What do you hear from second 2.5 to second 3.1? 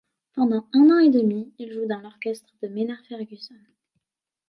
de Maynard